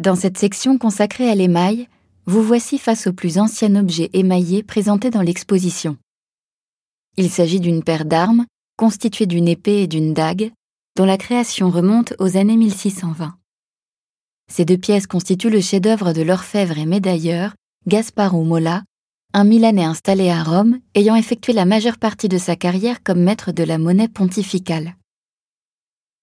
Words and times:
Dans 0.00 0.16
cette 0.16 0.38
section 0.38 0.78
consacrée 0.78 1.28
à 1.28 1.34
l'émail, 1.34 1.86
vous 2.24 2.42
voici 2.42 2.78
face 2.78 3.06
au 3.06 3.12
plus 3.12 3.36
ancien 3.36 3.76
objet 3.76 4.08
émaillé 4.14 4.62
présenté 4.62 5.10
dans 5.10 5.20
l'exposition. 5.20 5.98
Il 7.18 7.28
s'agit 7.28 7.60
d'une 7.60 7.84
paire 7.84 8.06
d'armes 8.06 8.46
constituée 8.78 9.26
d'une 9.26 9.46
épée 9.46 9.82
et 9.82 9.86
d'une 9.86 10.14
dague, 10.14 10.52
dont 10.96 11.04
la 11.04 11.18
création 11.18 11.68
remonte 11.68 12.14
aux 12.18 12.38
années 12.38 12.56
1620. 12.56 13.34
Ces 14.50 14.64
deux 14.64 14.78
pièces 14.78 15.06
constituent 15.06 15.50
le 15.50 15.60
chef-d'œuvre 15.60 16.14
de 16.14 16.22
l'orfèvre 16.22 16.78
et 16.78 16.86
médailleur 16.86 17.52
Gasparo 17.86 18.42
Mola, 18.42 18.84
un 19.34 19.44
Milanais 19.44 19.84
installé 19.84 20.30
à 20.30 20.42
Rome 20.42 20.78
ayant 20.94 21.14
effectué 21.14 21.52
la 21.52 21.66
majeure 21.66 21.98
partie 21.98 22.28
de 22.30 22.38
sa 22.38 22.56
carrière 22.56 23.02
comme 23.02 23.20
maître 23.20 23.52
de 23.52 23.64
la 23.64 23.76
monnaie 23.76 24.08
pontificale. 24.08 24.94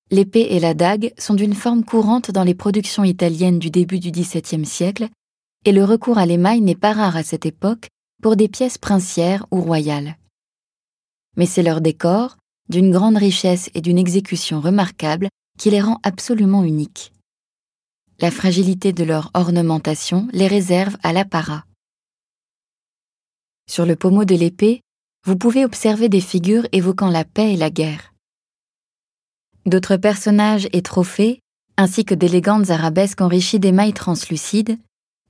L'épée 0.09 0.47
et 0.51 0.59
la 0.59 0.73
dague 0.73 1.13
sont 1.17 1.33
d'une 1.33 1.53
forme 1.53 1.83
courante 1.83 2.31
dans 2.31 2.45
les 2.45 2.55
productions 2.55 3.03
italiennes 3.03 3.59
du 3.59 3.69
début 3.69 3.99
du 3.99 4.11
XVIIe 4.11 4.65
siècle, 4.65 5.09
et 5.65 5.73
le 5.73 5.83
recours 5.83 6.17
à 6.17 6.25
l'émail 6.25 6.61
n'est 6.61 6.75
pas 6.75 6.93
rare 6.93 7.17
à 7.17 7.23
cette 7.23 7.45
époque 7.45 7.89
pour 8.21 8.37
des 8.37 8.47
pièces 8.47 8.77
princières 8.77 9.45
ou 9.51 9.61
royales. 9.61 10.17
Mais 11.35 11.45
c'est 11.45 11.63
leur 11.63 11.81
décor, 11.81 12.37
d'une 12.69 12.91
grande 12.91 13.17
richesse 13.17 13.69
et 13.73 13.81
d'une 13.81 13.97
exécution 13.97 14.61
remarquable, 14.61 15.27
qui 15.59 15.71
les 15.71 15.81
rend 15.81 15.99
absolument 16.03 16.63
uniques. 16.63 17.11
La 18.19 18.31
fragilité 18.31 18.93
de 18.93 19.03
leur 19.03 19.29
ornementation 19.33 20.27
les 20.31 20.47
réserve 20.47 20.97
à 21.03 21.11
l'apparat. 21.11 21.65
Sur 23.69 23.85
le 23.85 23.95
pommeau 23.97 24.23
de 24.23 24.35
l'épée, 24.35 24.81
vous 25.25 25.37
pouvez 25.37 25.65
observer 25.65 26.07
des 26.07 26.21
figures 26.21 26.65
évoquant 26.71 27.09
la 27.09 27.25
paix 27.25 27.53
et 27.53 27.57
la 27.57 27.69
guerre. 27.69 28.13
D'autres 29.67 29.97
personnages 29.97 30.69
et 30.71 30.81
trophées, 30.81 31.41
ainsi 31.75 32.05
que 32.05 32.15
d'élégantes 32.15 32.69
arabesques 32.69 33.19
enrichies 33.19 33.59
d'émail 33.59 33.91
translucide, 33.91 34.79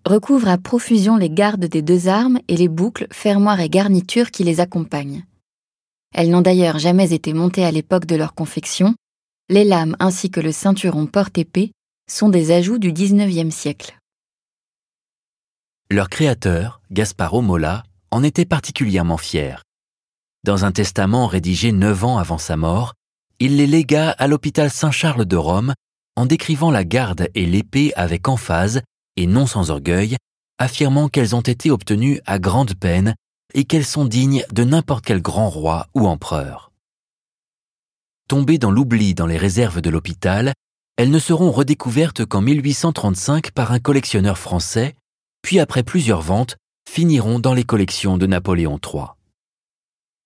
recouvrent 0.05 0.49
à 0.49 0.59
profusion 0.59 1.17
les 1.17 1.31
gardes 1.31 1.65
des 1.65 1.81
deux 1.81 2.07
armes 2.07 2.39
et 2.47 2.55
les 2.55 2.67
boucles, 2.67 3.07
fermoirs 3.11 3.59
et 3.59 3.67
garnitures 3.67 4.29
qui 4.29 4.43
les 4.43 4.59
accompagnent. 4.59 5.25
Elles 6.13 6.29
n'ont 6.29 6.41
d'ailleurs 6.41 6.77
jamais 6.77 7.13
été 7.13 7.33
montées 7.33 7.65
à 7.65 7.71
l'époque 7.71 8.05
de 8.05 8.15
leur 8.15 8.35
confection, 8.35 8.93
les 9.49 9.63
lames 9.63 9.95
ainsi 9.99 10.29
que 10.29 10.39
le 10.39 10.51
ceinturon 10.51 11.07
porte-épée 11.07 11.71
sont 12.07 12.29
des 12.29 12.51
ajouts 12.51 12.77
du 12.77 12.93
XIXe 12.93 13.53
siècle. 13.53 13.97
Leur 15.89 16.09
créateur, 16.09 16.79
Gasparo 16.91 17.41
Mola, 17.41 17.83
en 18.11 18.21
était 18.21 18.45
particulièrement 18.45 19.17
fier. 19.17 19.63
Dans 20.43 20.63
un 20.63 20.71
testament 20.71 21.25
rédigé 21.25 21.71
neuf 21.71 22.03
ans 22.03 22.19
avant 22.19 22.37
sa 22.37 22.55
mort, 22.55 22.93
il 23.39 23.57
les 23.57 23.67
légua 23.67 24.09
à 24.09 24.27
l'hôpital 24.27 24.71
Saint-Charles 24.71 25.25
de 25.25 25.35
Rome 25.35 25.73
en 26.15 26.25
décrivant 26.25 26.71
la 26.71 26.83
garde 26.83 27.29
et 27.35 27.45
l'épée 27.45 27.93
avec 27.95 28.27
emphase 28.27 28.81
et 29.15 29.27
non 29.27 29.45
sans 29.45 29.69
orgueil, 29.69 30.17
affirmant 30.57 31.09
qu'elles 31.09 31.35
ont 31.35 31.41
été 31.41 31.69
obtenues 31.69 32.19
à 32.25 32.39
grande 32.39 32.73
peine 32.73 33.15
et 33.53 33.65
qu'elles 33.65 33.85
sont 33.85 34.05
dignes 34.05 34.43
de 34.51 34.63
n'importe 34.63 35.05
quel 35.05 35.21
grand 35.21 35.49
roi 35.49 35.87
ou 35.93 36.07
empereur. 36.07 36.71
Tombées 38.27 38.57
dans 38.57 38.71
l'oubli 38.71 39.13
dans 39.13 39.27
les 39.27 39.37
réserves 39.37 39.81
de 39.81 39.89
l'hôpital, 39.89 40.53
elles 40.97 41.11
ne 41.11 41.19
seront 41.19 41.51
redécouvertes 41.51 42.25
qu'en 42.25 42.41
1835 42.41 43.51
par 43.51 43.71
un 43.71 43.79
collectionneur 43.79 44.37
français, 44.37 44.95
puis 45.43 45.59
après 45.59 45.83
plusieurs 45.83 46.21
ventes, 46.21 46.57
finiront 46.89 47.39
dans 47.39 47.53
les 47.53 47.63
collections 47.63 48.17
de 48.17 48.25
Napoléon 48.25 48.79
III. 48.83 49.16